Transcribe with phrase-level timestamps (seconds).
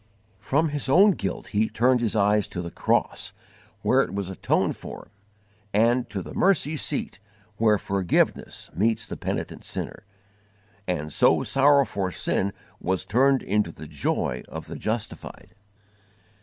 [0.39, 3.33] From his own guilt he turned his eyes to the cross
[3.83, 5.09] where it was atoned for,
[5.75, 7.19] and to the mercy seat
[7.57, 10.03] where forgiveness meets the penitent sinner;
[10.87, 15.53] and so sorrow for sin was turned into the joy of the justified.